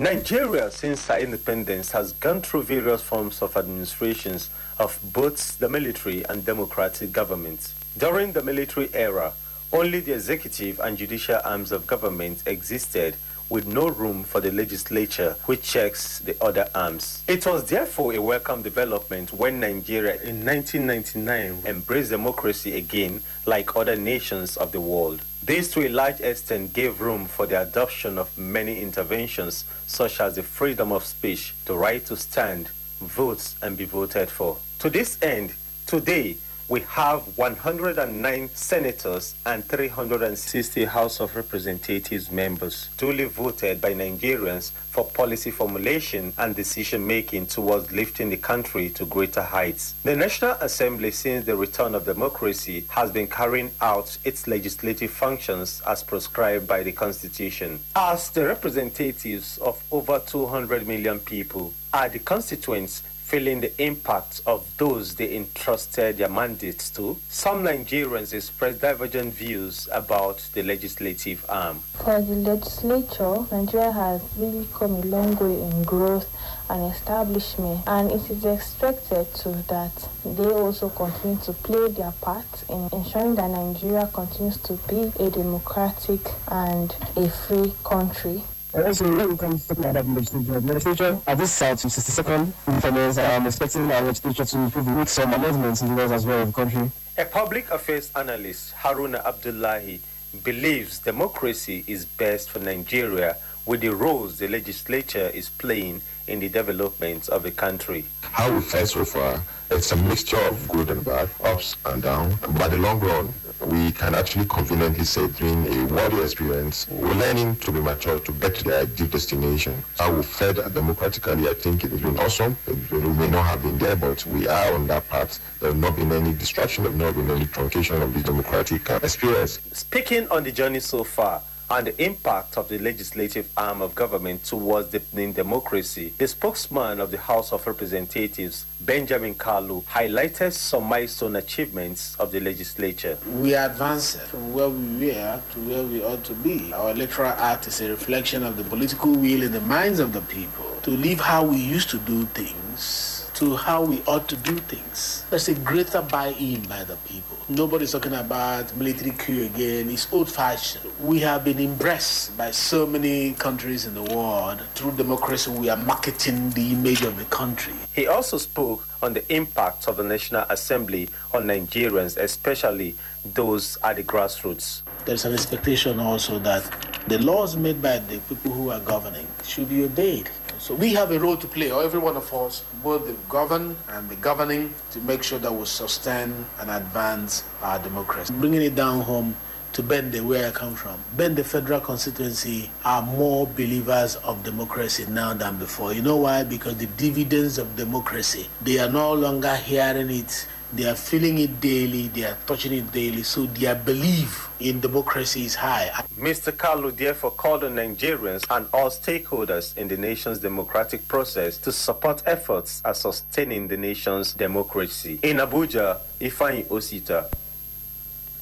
Nigeria, 0.00 0.68
since 0.72 1.06
her 1.06 1.18
independence, 1.18 1.92
has 1.92 2.10
gone 2.10 2.42
through 2.42 2.64
various 2.64 3.02
forms 3.02 3.40
of 3.40 3.56
administrations 3.56 4.50
of 4.80 4.98
both 5.12 5.60
the 5.60 5.68
military 5.68 6.24
and 6.24 6.44
democratic 6.44 7.12
governments. 7.12 7.72
During 7.98 8.32
the 8.32 8.42
military 8.42 8.90
era, 8.92 9.32
only 9.72 10.00
the 10.00 10.12
executive 10.12 10.80
and 10.80 10.98
judicial 10.98 11.40
arms 11.42 11.72
of 11.72 11.86
government 11.86 12.42
existed 12.44 13.16
with 13.48 13.66
no 13.66 13.88
room 13.88 14.22
for 14.22 14.38
the 14.42 14.50
legislature 14.52 15.34
which 15.46 15.62
checks 15.62 16.18
the 16.18 16.36
other 16.44 16.68
arms. 16.74 17.22
It 17.26 17.46
was 17.46 17.64
therefore 17.64 18.12
a 18.12 18.20
welcome 18.20 18.60
development 18.60 19.32
when 19.32 19.60
Nigeria 19.60 20.20
in 20.20 20.44
1999 20.44 21.62
embraced 21.64 22.10
democracy 22.10 22.76
again 22.76 23.22
like 23.46 23.74
other 23.74 23.96
nations 23.96 24.58
of 24.58 24.72
the 24.72 24.80
world. 24.80 25.22
This 25.42 25.70
to 25.72 25.86
a 25.86 25.88
large 25.88 26.20
extent 26.20 26.74
gave 26.74 27.00
room 27.00 27.24
for 27.24 27.46
the 27.46 27.62
adoption 27.62 28.18
of 28.18 28.36
many 28.36 28.78
interventions 28.82 29.64
such 29.86 30.20
as 30.20 30.34
the 30.34 30.42
freedom 30.42 30.92
of 30.92 31.02
speech, 31.06 31.54
the 31.64 31.74
right 31.74 32.04
to 32.04 32.16
stand, 32.16 32.68
vote 33.00 33.54
and 33.62 33.74
be 33.78 33.86
voted 33.86 34.28
for. 34.28 34.58
To 34.80 34.90
this 34.90 35.16
end, 35.22 35.54
today 35.86 36.36
we 36.68 36.80
have 36.80 37.38
109 37.38 38.48
senators 38.54 39.36
and 39.46 39.64
360 39.64 40.84
House 40.86 41.20
of 41.20 41.36
Representatives 41.36 42.32
members 42.32 42.88
duly 42.98 43.24
voted 43.24 43.80
by 43.80 43.92
Nigerians 43.94 44.72
for 44.72 45.04
policy 45.04 45.52
formulation 45.52 46.32
and 46.38 46.56
decision 46.56 47.06
making 47.06 47.46
towards 47.46 47.92
lifting 47.92 48.30
the 48.30 48.36
country 48.36 48.90
to 48.90 49.04
greater 49.06 49.42
heights. 49.42 49.94
The 50.02 50.16
National 50.16 50.52
Assembly, 50.60 51.12
since 51.12 51.46
the 51.46 51.56
return 51.56 51.94
of 51.94 52.04
democracy, 52.04 52.84
has 52.88 53.12
been 53.12 53.28
carrying 53.28 53.70
out 53.80 54.18
its 54.24 54.48
legislative 54.48 55.12
functions 55.12 55.80
as 55.86 56.02
prescribed 56.02 56.66
by 56.66 56.82
the 56.82 56.92
Constitution. 56.92 57.78
As 57.94 58.30
the 58.30 58.44
representatives 58.44 59.58
of 59.58 59.80
over 59.92 60.18
200 60.18 60.88
million 60.88 61.20
people 61.20 61.72
are 61.94 62.08
the 62.08 62.18
constituents 62.18 63.02
feeling 63.26 63.60
the 63.60 63.82
impact 63.82 64.40
of 64.46 64.64
those 64.78 65.16
they 65.16 65.34
entrusted 65.34 66.16
their 66.16 66.28
mandates 66.28 66.90
to, 66.90 67.16
some 67.28 67.64
Nigerians 67.64 68.32
express 68.32 68.78
divergent 68.78 69.34
views 69.34 69.88
about 69.90 70.38
the 70.54 70.62
legislative 70.62 71.44
arm. 71.48 71.80
For 72.04 72.20
the 72.22 72.36
legislature, 72.36 73.38
Nigeria 73.50 73.90
has 73.90 74.22
really 74.38 74.68
come 74.72 74.94
a 74.94 75.00
long 75.06 75.34
way 75.36 75.60
in 75.60 75.82
growth 75.82 76.32
and 76.70 76.92
establishment, 76.92 77.80
and 77.88 78.12
it 78.12 78.30
is 78.30 78.44
expected 78.44 79.26
to 79.34 79.48
that 79.68 80.08
they 80.24 80.44
also 80.46 80.88
continue 80.90 81.38
to 81.38 81.52
play 81.52 81.88
their 81.88 82.12
part 82.20 82.46
in 82.70 82.88
ensuring 82.92 83.34
that 83.34 83.50
Nigeria 83.50 84.08
continues 84.12 84.56
to 84.58 84.74
be 84.88 85.12
a 85.18 85.30
democratic 85.30 86.20
and 86.48 86.94
a 87.16 87.28
free 87.28 87.72
country. 87.82 88.44
Also, 88.76 89.08
when 89.16 89.30
it 89.32 89.38
comes 89.38 89.62
to 89.66 89.74
talking 89.74 89.90
about 89.90 90.06
legislature, 90.06 90.60
legislature 90.60 91.18
at 91.26 91.38
this 91.38 91.50
site, 91.50 91.78
62nd 91.78 92.52
independence, 92.68 93.16
I 93.16 93.22
am 93.32 93.46
expecting 93.46 93.90
our 93.90 94.02
legislature 94.02 94.44
to 94.44 94.58
improve 94.58 95.08
some 95.08 95.32
amendments 95.32 95.80
in 95.80 95.88
the 95.88 96.02
laws 96.02 96.12
as 96.12 96.26
well 96.26 96.42
of 96.42 96.48
the 96.48 96.52
country. 96.52 96.90
A 97.16 97.24
public 97.24 97.70
affairs 97.70 98.10
analyst, 98.14 98.74
Haruna 98.74 99.24
Abdullahi, 99.24 100.00
believes 100.44 100.98
democracy 100.98 101.84
is 101.86 102.04
best 102.04 102.50
for 102.50 102.58
Nigeria 102.58 103.36
with 103.64 103.80
the 103.80 103.88
roles 103.88 104.38
the 104.38 104.46
legislature 104.46 105.30
is 105.32 105.48
playing 105.48 106.02
in 106.28 106.40
the 106.40 106.48
development 106.48 107.28
of 107.30 107.42
the 107.42 107.50
country. 107.50 108.04
How 108.20 108.52
we 108.52 108.60
fare 108.60 108.84
so 108.84 109.04
far, 109.06 109.40
it's 109.70 109.90
a 109.92 109.96
mixture 109.96 110.36
of 110.36 110.68
good 110.68 110.90
and 110.90 111.02
bad, 111.04 111.30
ups 111.42 111.76
and 111.86 112.02
downs. 112.02 112.34
But 112.40 112.68
the 112.72 112.76
long 112.76 113.00
run, 113.00 113.32
we 113.60 113.92
can 113.92 114.14
actually 114.14 114.46
conveniently 114.46 115.04
say 115.04 115.26
during 115.28 115.66
a 115.66 115.86
worthy 115.92 116.22
experience, 116.22 116.86
we're 116.90 117.14
learning 117.14 117.56
to 117.56 117.72
be 117.72 117.80
mature 117.80 118.18
to 118.18 118.32
get 118.32 118.54
to 118.56 118.64
the 118.64 118.80
ideal 118.80 119.06
destination. 119.06 119.82
How 119.98 120.14
we 120.14 120.22
fed 120.22 120.56
democratically, 120.74 121.48
I 121.48 121.54
think 121.54 121.84
it 121.84 121.90
has 121.90 122.00
been 122.00 122.18
awesome. 122.18 122.56
It 122.66 122.92
may 122.92 123.30
not 123.30 123.44
have 123.46 123.62
been 123.62 123.78
there, 123.78 123.96
but 123.96 124.24
we 124.26 124.46
are 124.46 124.74
on 124.74 124.86
that 124.88 125.08
path. 125.08 125.40
There 125.60 125.70
have 125.70 125.78
not 125.78 125.96
been 125.96 126.12
any 126.12 126.34
distraction, 126.34 126.84
there 126.84 126.92
have 126.92 127.00
not 127.00 127.14
been 127.14 127.30
any 127.30 127.46
truncation 127.46 128.02
of 128.02 128.12
the 128.14 128.22
democratic 128.22 128.88
experience. 128.90 129.60
Speaking 129.72 130.28
on 130.28 130.44
the 130.44 130.52
journey 130.52 130.80
so 130.80 131.04
far, 131.04 131.42
and 131.68 131.88
the 131.88 132.04
impact 132.04 132.56
of 132.56 132.68
the 132.68 132.78
legislative 132.78 133.50
arm 133.56 133.82
of 133.82 133.94
government 133.94 134.44
towards 134.44 134.90
deepening 134.90 135.32
democracy, 135.32 136.12
the 136.18 136.28
spokesman 136.28 137.00
of 137.00 137.10
the 137.10 137.18
House 137.18 137.52
of 137.52 137.66
Representatives, 137.66 138.66
Benjamin 138.80 139.34
Kalu, 139.34 139.82
highlighted 139.84 140.52
some 140.52 140.84
milestone 140.84 141.36
achievements 141.36 142.14
of 142.20 142.30
the 142.30 142.40
legislature. 142.40 143.18
We 143.26 143.54
advanced 143.54 144.20
from 144.22 144.52
where 144.52 144.68
we 144.68 145.06
were 145.06 145.42
to 145.52 145.60
where 145.60 145.82
we 145.82 146.04
ought 146.04 146.24
to 146.24 146.34
be. 146.34 146.72
Our 146.72 146.92
electoral 146.92 147.32
act 147.32 147.66
is 147.66 147.80
a 147.80 147.88
reflection 147.90 148.42
of 148.44 148.56
the 148.56 148.64
political 148.64 149.12
will 149.12 149.42
in 149.42 149.52
the 149.52 149.60
minds 149.60 149.98
of 149.98 150.12
the 150.12 150.22
people 150.22 150.66
to 150.82 150.90
live 150.90 151.20
how 151.20 151.44
we 151.44 151.56
used 151.56 151.90
to 151.90 151.98
do 151.98 152.26
things 152.26 153.15
to 153.36 153.54
how 153.54 153.82
we 153.84 154.02
ought 154.06 154.26
to 154.28 154.36
do 154.36 154.56
things. 154.56 155.24
There's 155.28 155.48
a 155.48 155.54
greater 155.54 156.00
buy-in 156.00 156.62
by 156.62 156.84
the 156.84 156.96
people. 157.06 157.36
Nobody's 157.50 157.92
talking 157.92 158.14
about 158.14 158.74
military 158.76 159.10
coup 159.10 159.44
again. 159.44 159.90
It's 159.90 160.10
old-fashioned. 160.10 160.90
We 161.02 161.20
have 161.20 161.44
been 161.44 161.58
impressed 161.58 162.36
by 162.38 162.50
so 162.50 162.86
many 162.86 163.34
countries 163.34 163.84
in 163.86 163.94
the 163.94 164.02
world. 164.02 164.62
Through 164.74 164.92
democracy, 164.92 165.50
we 165.50 165.68
are 165.68 165.76
marketing 165.76 166.50
the 166.50 166.72
image 166.72 167.02
of 167.02 167.18
the 167.18 167.24
country. 167.26 167.74
He 167.94 168.06
also 168.06 168.38
spoke 168.38 168.88
on 169.02 169.12
the 169.12 169.34
impact 169.34 169.86
of 169.86 169.98
the 169.98 170.04
National 170.04 170.46
Assembly 170.48 171.10
on 171.34 171.44
Nigerians, 171.44 172.16
especially 172.16 172.94
those 173.34 173.76
at 173.84 173.96
the 173.96 174.02
grassroots. 174.02 174.80
There's 175.04 175.26
an 175.26 175.34
expectation 175.34 176.00
also 176.00 176.38
that 176.38 176.64
the 177.06 177.18
laws 177.18 177.54
made 177.56 177.82
by 177.82 177.98
the 177.98 178.18
people 178.18 178.50
who 178.52 178.70
are 178.70 178.80
governing 178.80 179.26
should 179.44 179.68
be 179.68 179.84
obeyed. 179.84 180.30
So 180.58 180.74
we 180.74 180.94
have 180.94 181.10
a 181.10 181.18
role 181.18 181.36
to 181.36 181.46
play, 181.46 181.70
or 181.70 181.82
every 181.82 182.00
one 182.00 182.16
of 182.16 182.32
us, 182.32 182.64
both 182.82 183.06
the 183.06 183.14
governed 183.28 183.76
and 183.88 184.08
the 184.08 184.16
governing, 184.16 184.74
to 184.92 185.00
make 185.00 185.22
sure 185.22 185.38
that 185.38 185.52
we 185.52 185.64
sustain 185.66 186.46
and 186.60 186.70
advance 186.70 187.44
our 187.62 187.78
democracy. 187.78 188.32
Bringing 188.38 188.62
it 188.62 188.74
down 188.74 189.00
home 189.02 189.36
to 189.74 189.82
Bende, 189.82 190.24
where 190.24 190.48
I 190.48 190.50
come 190.52 190.74
from. 190.74 190.98
Bende 191.16 191.44
Federal 191.44 191.80
Constituency 191.80 192.70
are 192.84 193.02
more 193.02 193.46
believers 193.46 194.16
of 194.16 194.42
democracy 194.42 195.04
now 195.08 195.34
than 195.34 195.56
before. 195.58 195.92
You 195.92 196.00
know 196.00 196.16
why? 196.16 196.44
Because 196.44 196.76
the 196.78 196.86
dividends 196.86 197.58
of 197.58 197.76
democracy, 197.76 198.48
they 198.62 198.78
are 198.78 198.90
no 198.90 199.12
longer 199.12 199.54
hearing 199.54 200.10
it 200.10 200.46
they 200.76 200.84
are 200.88 200.94
feeling 200.94 201.38
it 201.38 201.60
daily, 201.60 202.08
they 202.08 202.24
are 202.24 202.36
touching 202.46 202.72
it 202.72 202.92
daily, 202.92 203.22
so 203.22 203.46
their 203.46 203.74
belief 203.74 204.48
in 204.60 204.80
democracy 204.80 205.44
is 205.44 205.54
high. 205.54 205.90
Mr. 206.18 206.52
Kalu 206.52 206.94
therefore 206.96 207.30
called 207.30 207.64
on 207.64 207.74
Nigerians 207.76 208.44
and 208.50 208.66
all 208.72 208.90
stakeholders 208.90 209.76
in 209.76 209.88
the 209.88 209.96
nation's 209.96 210.38
democratic 210.38 211.06
process 211.08 211.56
to 211.58 211.72
support 211.72 212.22
efforts 212.26 212.82
at 212.84 212.96
sustaining 212.96 213.68
the 213.68 213.76
nation's 213.76 214.32
democracy. 214.34 215.18
In 215.22 215.38
Abuja, 215.38 215.98
Ifeanyi 216.20 216.64
Osita. 216.66 217.30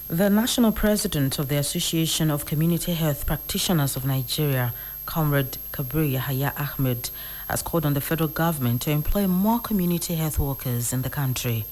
The 0.08 0.28
national 0.28 0.72
president 0.72 1.38
of 1.38 1.48
the 1.48 1.56
Association 1.56 2.30
of 2.30 2.44
Community 2.44 2.92
Health 2.92 3.26
Practitioners 3.26 3.96
of 3.96 4.04
Nigeria, 4.04 4.72
Comrade 5.06 5.56
Kabir 5.72 6.02
Yahya 6.04 6.52
Ahmed, 6.58 7.10
has 7.48 7.62
called 7.62 7.86
on 7.86 7.94
the 7.94 8.00
federal 8.00 8.28
government 8.28 8.82
to 8.82 8.90
employ 8.90 9.26
more 9.26 9.60
community 9.60 10.14
health 10.14 10.38
workers 10.38 10.92
in 10.92 11.02
the 11.02 11.10
country. 11.10 11.64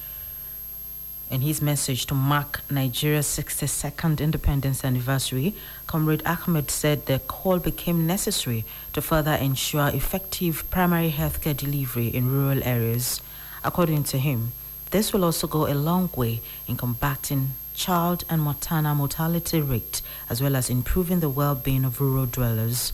In 1.33 1.41
his 1.41 1.63
message 1.63 2.05
to 2.09 2.15
mark 2.15 2.61
Nigeria's 2.71 3.27
62nd 3.27 4.21
independence 4.21 4.85
anniversary, 4.85 5.55
Comrade 5.87 6.23
Ahmed 6.27 6.71
said 6.71 7.07
the 7.07 7.21
call 7.21 7.59
became 7.59 8.07
necessary 8.07 8.67
to 8.93 9.01
further 9.01 9.33
ensure 9.33 9.89
effective 9.89 10.69
primary 10.71 11.11
healthcare 11.11 11.57
delivery 11.57 12.09
in 12.09 12.31
rural 12.31 12.63
areas. 12.65 13.23
According 13.65 14.05
to 14.13 14.19
him, 14.19 14.53
this 14.91 15.15
will 15.15 15.25
also 15.25 15.47
go 15.47 15.67
a 15.67 15.73
long 15.73 16.11
way 16.15 16.43
in 16.69 16.77
combating 16.77 17.53
child 17.75 18.25
and 18.29 18.43
maternal 18.43 18.95
mortality 18.95 19.63
rate 19.63 20.03
as 20.29 20.43
well 20.43 20.55
as 20.55 20.69
improving 20.69 21.21
the 21.21 21.31
well-being 21.31 21.87
of 21.87 21.99
rural 21.99 22.27
dwellers. 22.27 22.93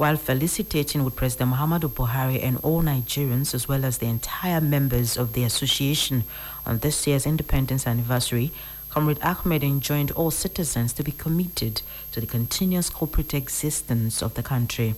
While 0.00 0.16
felicitating 0.16 1.04
with 1.04 1.14
President 1.14 1.52
Muhammadu 1.52 1.90
Buhari 1.90 2.42
and 2.42 2.56
all 2.62 2.80
Nigerians 2.82 3.52
as 3.52 3.68
well 3.68 3.84
as 3.84 3.98
the 3.98 4.06
entire 4.06 4.58
members 4.58 5.18
of 5.18 5.34
the 5.34 5.44
association 5.44 6.24
on 6.64 6.78
this 6.78 7.06
year's 7.06 7.26
independence 7.26 7.86
anniversary, 7.86 8.50
Comrade 8.88 9.20
Ahmed 9.22 9.62
enjoined 9.62 10.10
all 10.12 10.30
citizens 10.30 10.94
to 10.94 11.02
be 11.02 11.12
committed 11.12 11.82
to 12.12 12.20
the 12.22 12.26
continuous 12.26 12.88
corporate 12.88 13.34
existence 13.34 14.22
of 14.22 14.32
the 14.32 14.42
country. 14.42 14.94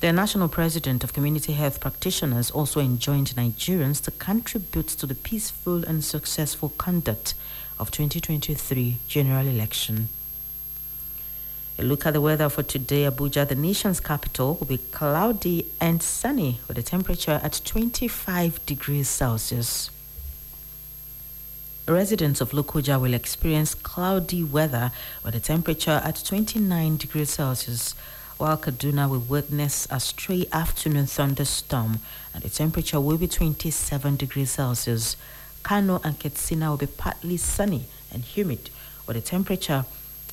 The 0.00 0.12
national 0.12 0.48
president 0.48 1.04
of 1.04 1.12
Community 1.12 1.52
Health 1.52 1.78
Practitioners 1.78 2.50
also 2.50 2.80
enjoined 2.80 3.28
Nigerians 3.36 4.02
to 4.02 4.10
contribute 4.10 4.88
to 4.88 5.06
the 5.06 5.14
peaceful 5.14 5.84
and 5.84 6.02
successful 6.02 6.70
conduct 6.70 7.34
of 7.78 7.92
2023 7.92 8.96
general 9.06 9.46
election. 9.46 10.08
A 11.82 11.84
look 11.84 12.06
at 12.06 12.12
the 12.12 12.20
weather 12.20 12.48
for 12.48 12.62
today, 12.62 13.10
Abuja, 13.10 13.48
the 13.48 13.56
nation's 13.56 13.98
capital, 13.98 14.54
will 14.54 14.68
be 14.68 14.78
cloudy 14.78 15.66
and 15.80 16.00
sunny 16.00 16.60
with 16.68 16.78
a 16.78 16.82
temperature 16.82 17.40
at 17.42 17.60
25 17.64 18.64
degrees 18.66 19.08
Celsius. 19.08 19.90
Residents 21.88 22.40
of 22.40 22.52
Lokoja 22.52 23.00
will 23.00 23.14
experience 23.14 23.74
cloudy 23.74 24.44
weather 24.44 24.92
with 25.24 25.34
a 25.34 25.40
temperature 25.40 26.00
at 26.04 26.22
29 26.24 26.98
degrees 26.98 27.30
Celsius, 27.30 27.96
while 28.38 28.56
Kaduna 28.56 29.10
will 29.10 29.18
witness 29.18 29.88
a 29.90 29.98
stray 29.98 30.46
afternoon 30.52 31.06
thunderstorm 31.06 31.98
and 32.32 32.44
the 32.44 32.48
temperature 32.48 33.00
will 33.00 33.18
be 33.18 33.26
27 33.26 34.14
degrees 34.14 34.52
Celsius. 34.52 35.16
Kano 35.64 36.00
and 36.04 36.16
Katsina 36.20 36.70
will 36.70 36.76
be 36.76 36.86
partly 36.86 37.38
sunny 37.38 37.86
and 38.12 38.22
humid 38.22 38.70
with 39.04 39.16
a 39.16 39.20
temperature 39.20 39.84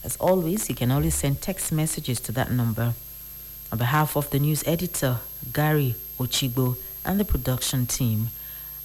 As 0.06 0.15
always, 0.15 0.69
you 0.69 0.75
can 0.75 0.91
always 0.91 1.15
send 1.15 1.41
text 1.41 1.73
messages 1.73 2.21
to 2.21 2.32
that 2.32 2.49
number. 2.49 2.93
On 3.69 3.77
behalf 3.77 4.15
of 4.15 4.29
the 4.29 4.39
news 4.39 4.63
editor, 4.65 5.17
Gary 5.51 5.95
Ochigbo, 6.19 6.77
and 7.03 7.19
the 7.19 7.25
production 7.25 7.86
team, 7.86 8.29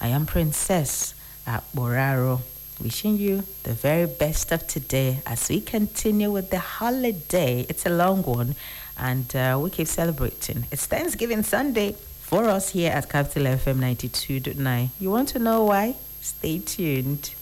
I 0.00 0.08
am 0.08 0.26
Princess 0.26 1.14
at 1.46 1.62
Boraro, 1.72 2.40
wishing 2.80 3.16
you 3.16 3.42
the 3.64 3.72
very 3.72 4.06
best 4.06 4.52
of 4.52 4.66
today 4.66 5.20
as 5.26 5.48
we 5.48 5.60
continue 5.60 6.30
with 6.30 6.50
the 6.50 6.58
holiday. 6.58 7.66
It's 7.68 7.86
a 7.86 7.90
long 7.90 8.22
one, 8.22 8.54
and 8.96 9.34
uh, 9.34 9.58
we 9.62 9.70
keep 9.70 9.86
celebrating. 9.88 10.66
It's 10.70 10.86
Thanksgiving 10.86 11.42
Sunday 11.42 11.92
for 12.20 12.44
us 12.44 12.70
here 12.70 12.92
at 12.92 13.08
Capital 13.08 13.44
FM 13.44 13.76
92.9. 13.78 14.88
You 15.00 15.10
want 15.10 15.28
to 15.30 15.38
know 15.38 15.64
why? 15.64 15.96
Stay 16.20 16.58
tuned. 16.58 17.34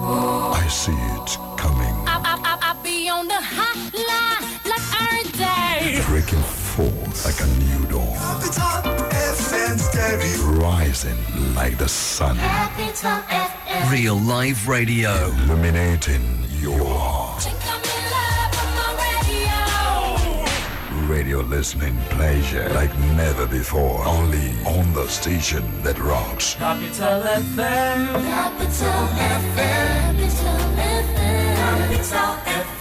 I 0.00 0.66
see 0.68 0.92
it 0.92 1.38
coming. 1.58 1.94
I, 2.08 2.16
I, 2.24 2.34
I, 2.42 2.70
I 2.70 2.82
be 2.82 3.08
on 3.08 3.28
the 3.28 3.34
hotline 3.34 4.42
like 4.64 4.86
every 5.02 5.30
day. 5.38 6.02
Breaking 6.06 6.42
forth 6.42 7.24
like 7.26 7.40
a 7.40 7.46
new 7.64 7.86
dawn. 7.90 9.13
Rising 9.34 11.18
like 11.54 11.76
the 11.76 11.88
sun. 11.88 12.38
Real 13.90 14.14
live 14.16 14.68
radio. 14.68 15.10
Illuminating 15.44 16.44
your 16.60 16.78
heart. 16.84 17.44
Radio 21.08 21.40
listening 21.40 21.96
pleasure 22.10 22.68
like 22.70 22.96
never 23.16 23.46
before. 23.46 24.04
Only 24.06 24.50
on 24.66 24.92
the 24.94 25.08
station 25.08 25.64
that 25.82 25.98
rocks. 25.98 26.54
Capital 26.54 27.20
FM. 27.22 28.06
Capital 28.22 29.08
FM. 29.18 30.16
Capital 30.16 30.60
FM. 30.78 31.56
Capital 31.56 32.36
FM. 32.46 32.73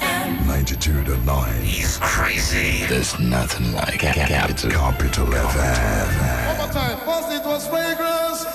92.9. 0.65 1.55
He's 1.61 1.97
crazy. 1.97 2.85
There's 2.87 3.19
nothing 3.19 3.73
like 3.73 3.99
ca- 3.99 4.13
capital. 4.13 4.71
Capital 4.71 5.25
FM. 5.25 6.47
One 6.47 6.57
more 6.57 6.73
time. 6.73 6.97
First 6.99 7.31
it 7.33 7.43
was 7.45 7.67
fragrance. 7.67 8.45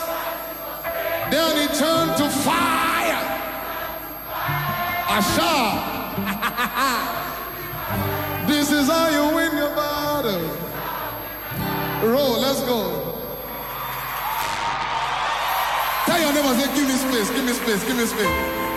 Then 1.31 1.69
it 1.69 1.75
turned 1.77 2.17
to 2.17 2.31
fire. 2.41 3.21
Asha. 5.17 5.85
this 8.49 8.73
is 8.73 8.89
how 8.89 9.09
you 9.11 9.37
win 9.37 9.55
your 9.55 9.75
battle. 9.77 10.49
Roll, 12.09 12.41
let's 12.41 12.63
go. 12.63 13.21
Tell 16.07 16.19
your 16.19 16.33
neighbors, 16.33 16.67
give 16.75 16.89
me 16.89 16.95
space, 16.95 17.31
give 17.31 17.45
me 17.45 17.53
space, 17.53 17.85
give 17.85 17.97
me 17.99 18.07
space. 18.07 18.68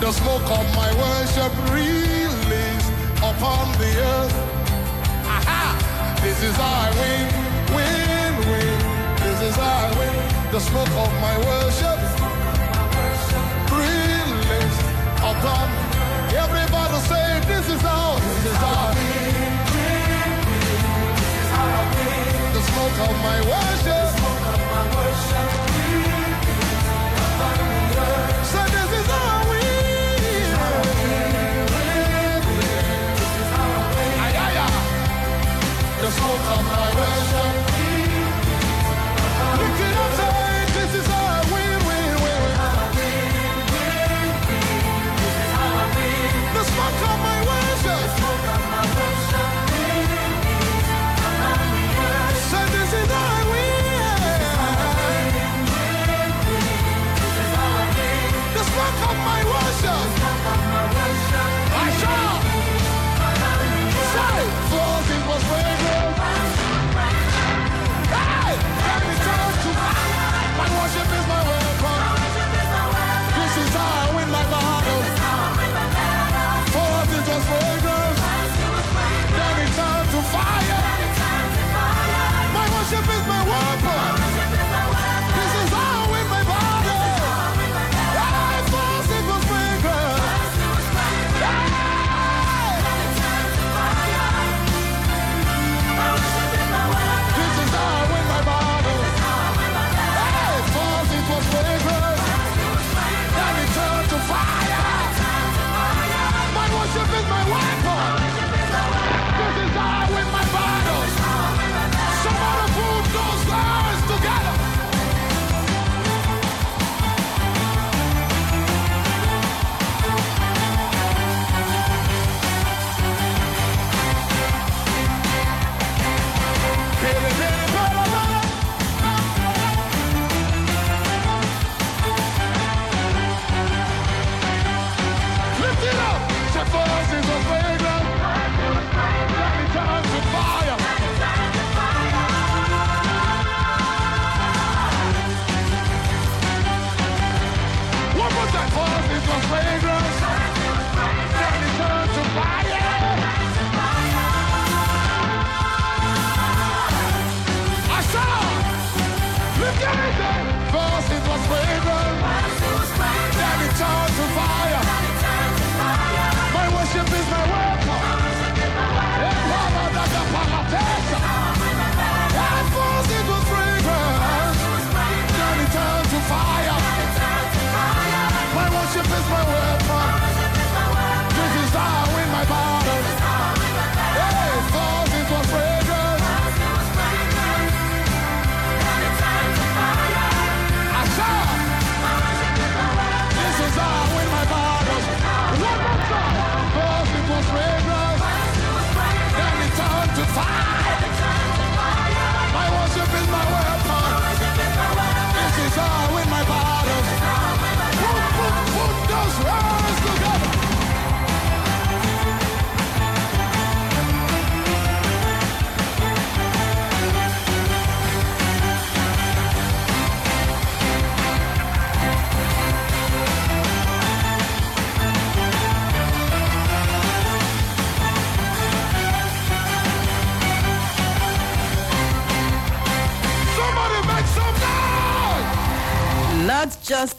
The 0.00 0.12
smoke 0.12 0.48
of 0.50 0.66
my 0.76 0.92
worship 0.94 1.52
released 1.72 2.92
upon 3.18 3.72
the 3.80 3.92
earth. 4.12 4.34
Aha! 5.24 6.18
This 6.22 6.42
is 6.42 6.54
how 6.54 6.86
I 6.86 6.90
win, 7.00 7.26
win, 7.74 8.32
win. 8.46 8.78
This 9.24 9.40
is 9.48 9.56
how 9.56 9.88
I 9.88 9.98
win. 9.98 10.14
The 10.52 10.60
smoke 10.60 10.94
of 11.04 11.12
my 11.24 11.36
worship 11.48 11.98
released 13.72 14.84
upon. 15.24 15.66
Everybody 16.44 16.98
say, 17.08 17.40
this 17.48 17.66
is 17.74 17.80
how. 17.80 18.20
This 18.20 18.52
is 18.52 18.62
our 18.62 18.92
win, 18.94 19.34
win, 19.74 20.32
win. 20.52 20.80
This 21.16 21.34
is 21.40 21.50
our 21.56 21.82
win. 21.96 22.52
The 22.54 22.62
smoke 22.68 22.98
of 23.08 23.16
my 23.24 23.38
worship. 23.48 24.04
The 24.04 24.12
smoke 24.18 24.44
of 24.54 24.60
my 24.70 24.84
worship. 24.94 25.50
Say, 28.52 28.66
this 28.76 28.92
is 29.00 29.08
ours. 29.10 29.35
Almighty. 36.48 36.95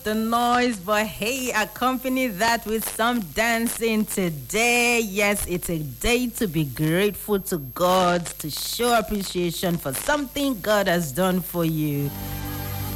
The 0.07 0.15
noise, 0.15 0.77
but 0.77 1.05
hey, 1.05 1.51
accompany 1.51 2.27
that 2.27 2.65
with 2.65 2.87
some 2.95 3.19
dancing 3.35 4.05
today. 4.05 5.01
Yes, 5.01 5.45
it's 5.47 5.69
a 5.69 5.79
day 5.79 6.27
to 6.29 6.47
be 6.47 6.63
grateful 6.63 7.41
to 7.41 7.57
God, 7.57 8.25
to 8.39 8.49
show 8.49 8.97
appreciation 8.97 9.75
for 9.75 9.93
something 9.93 10.61
God 10.61 10.87
has 10.87 11.11
done 11.11 11.41
for 11.41 11.65
you. 11.65 12.09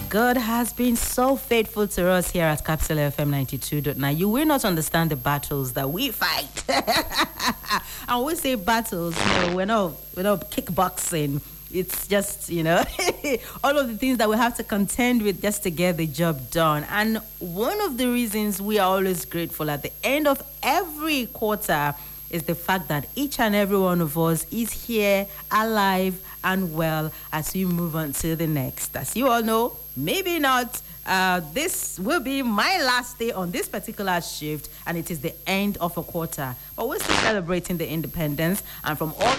God 0.07 0.37
has 0.37 0.71
been 0.71 0.95
so 0.95 1.35
faithful 1.35 1.85
to 1.85 2.07
us 2.07 2.31
here 2.31 2.45
at 2.45 2.63
Capital 2.63 2.99
FM 2.99 3.45
92.9. 3.45 4.17
You 4.17 4.29
will 4.29 4.45
not 4.45 4.63
understand 4.63 5.11
the 5.11 5.17
battles 5.17 5.73
that 5.73 5.89
we 5.89 6.11
fight. 6.11 6.63
and 8.07 8.25
we 8.25 8.35
say 8.35 8.55
battles, 8.55 9.17
know, 9.17 9.53
we're 9.57 9.65
not, 9.65 9.91
we're 10.15 10.23
not 10.23 10.49
kickboxing. 10.49 11.41
It's 11.73 12.07
just, 12.07 12.49
you 12.49 12.63
know, 12.63 12.83
all 13.63 13.77
of 13.77 13.87
the 13.87 13.97
things 13.97 14.17
that 14.17 14.29
we 14.29 14.35
have 14.35 14.55
to 14.57 14.63
contend 14.63 15.21
with 15.21 15.41
just 15.41 15.63
to 15.63 15.71
get 15.71 15.97
the 15.97 16.07
job 16.07 16.51
done. 16.51 16.85
And 16.89 17.17
one 17.39 17.79
of 17.81 17.97
the 17.97 18.07
reasons 18.07 18.61
we 18.61 18.79
are 18.79 18.97
always 18.97 19.25
grateful 19.25 19.69
at 19.69 19.83
the 19.83 19.91
end 20.03 20.27
of 20.27 20.41
every 20.61 21.27
quarter 21.27 21.95
is 22.29 22.43
the 22.43 22.55
fact 22.55 22.87
that 22.87 23.07
each 23.15 23.39
and 23.39 23.53
every 23.55 23.77
one 23.77 24.01
of 24.01 24.17
us 24.17 24.45
is 24.51 24.71
here 24.71 25.27
alive 25.51 26.19
and 26.43 26.73
well 26.73 27.11
as 27.31 27.53
we 27.53 27.65
move 27.65 27.95
on 27.95 28.13
to 28.13 28.35
the 28.35 28.47
next. 28.47 28.95
As 28.95 29.15
you 29.15 29.27
all 29.27 29.43
know, 29.43 29.77
maybe 29.95 30.39
not. 30.39 30.81
Uh, 31.03 31.41
this 31.53 31.97
will 31.97 32.19
be 32.19 32.43
my 32.43 32.79
last 32.83 33.17
day 33.17 33.31
on 33.31 33.49
this 33.49 33.67
particular 33.67 34.21
shift, 34.21 34.69
and 34.85 34.97
it 34.97 35.09
is 35.09 35.19
the 35.19 35.33
end 35.47 35.75
of 35.77 35.97
a 35.97 36.03
quarter. 36.03 36.55
But 36.75 36.87
we're 36.87 36.99
still 36.99 37.15
celebrating 37.17 37.77
the 37.77 37.89
independence, 37.89 38.61
and 38.83 38.95
from 38.97 39.13
all 39.19 39.35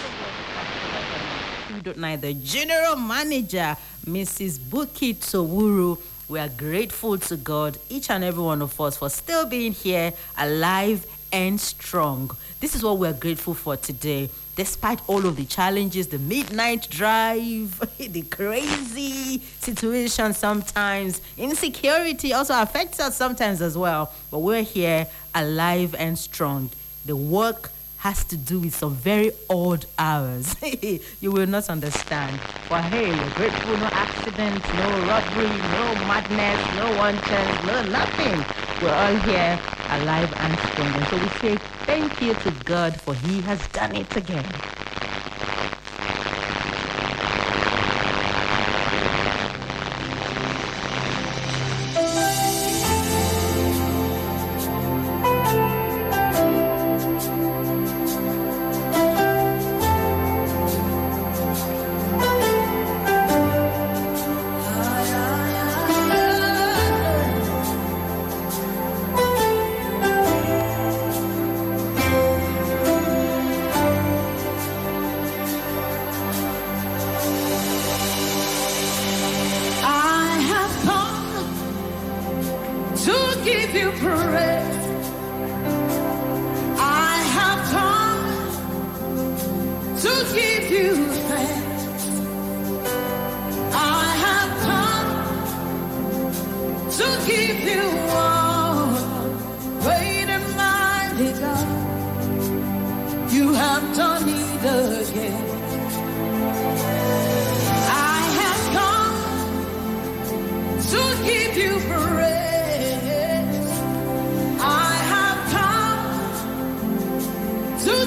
the 1.83 1.93
2.9, 1.93 2.21
the 2.21 2.33
general 2.33 2.95
manager, 2.95 3.75
Mrs. 4.05 4.57
Buki 4.57 5.15
Towuru. 5.15 5.99
We 6.29 6.39
are 6.39 6.49
grateful 6.49 7.17
to 7.17 7.37
God, 7.37 7.77
each 7.89 8.09
and 8.09 8.23
every 8.23 8.43
one 8.43 8.61
of 8.61 8.79
us, 8.79 8.97
for 8.97 9.09
still 9.09 9.45
being 9.45 9.73
here, 9.73 10.13
alive 10.37 11.05
and 11.31 11.59
strong. 11.59 12.31
This 12.59 12.75
is 12.75 12.83
what 12.83 12.97
we're 12.97 13.13
grateful 13.13 13.53
for 13.53 13.75
today. 13.75 14.29
Despite 14.55 15.01
all 15.07 15.25
of 15.25 15.35
the 15.35 15.45
challenges, 15.45 16.07
the 16.07 16.19
midnight 16.19 16.87
drive, 16.89 17.79
the 17.97 18.21
crazy 18.21 19.39
situation 19.59 20.33
sometimes, 20.33 21.21
insecurity 21.37 22.33
also 22.33 22.59
affects 22.61 22.99
us 22.99 23.17
sometimes 23.17 23.61
as 23.61 23.77
well. 23.77 24.13
But 24.31 24.39
we're 24.39 24.61
here, 24.61 25.07
alive 25.35 25.95
and 25.97 26.17
strong. 26.17 26.69
The 27.05 27.15
work 27.15 27.71
has 28.03 28.25
to 28.25 28.35
do 28.35 28.59
with 28.59 28.75
some 28.75 28.93
very 28.95 29.31
odd 29.49 29.85
hours. 29.97 30.57
you 31.21 31.31
will 31.31 31.47
not 31.47 31.69
understand. 31.69 32.37
But 32.67 32.83
hey, 32.91 33.09
we're 33.09 33.29
grateful, 33.29 33.77
no 33.77 33.89
accidents, 33.93 34.67
no 34.73 34.89
robbery, 35.07 35.47
no 35.47 35.95
madness, 35.95 36.59
no 36.75 36.91
wanton, 36.97 37.65
no 37.65 37.81
nothing. 37.83 38.45
We're 38.81 38.93
all 38.93 39.15
here, 39.15 39.57
alive 39.87 40.33
and 40.35 40.59
strong. 40.59 40.93
And 40.97 41.07
so 41.07 41.17
we 41.17 41.29
say 41.29 41.55
thank 41.87 42.21
you 42.21 42.33
to 42.35 42.51
God 42.65 42.99
for 42.99 43.15
He 43.15 43.39
has 43.43 43.65
done 43.69 43.95
it 43.95 44.13
again. 44.17 44.43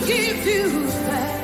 Give 0.06 0.46
you 0.46 0.86
thanks. 0.88 1.35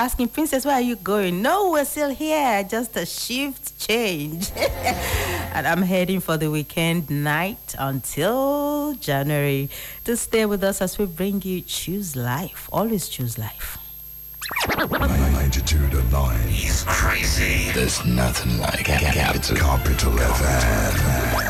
Asking, 0.00 0.28
Princess, 0.28 0.64
where 0.64 0.76
are 0.76 0.80
you 0.80 0.96
going? 0.96 1.42
No, 1.42 1.72
we're 1.72 1.84
still 1.84 2.08
here. 2.08 2.64
Just 2.64 2.96
a 2.96 3.04
shift 3.04 3.78
change. 3.78 4.50
and 4.56 5.66
I'm 5.66 5.82
heading 5.82 6.20
for 6.20 6.38
the 6.38 6.50
weekend 6.50 7.10
night 7.10 7.74
until 7.78 8.94
January 8.94 9.68
to 10.06 10.16
stay 10.16 10.46
with 10.46 10.64
us 10.64 10.80
as 10.80 10.96
we 10.96 11.04
bring 11.04 11.42
you 11.42 11.60
Choose 11.60 12.16
Life. 12.16 12.70
Always 12.72 13.10
choose 13.10 13.36
life. 13.38 13.76
92.9. 14.68 16.46
He's 16.46 16.82
crazy. 16.84 17.70
There's 17.72 18.02
nothing 18.06 18.58
like 18.58 18.84
Capital, 18.86 19.56
Capital 19.56 20.12
FM. 20.12 21.49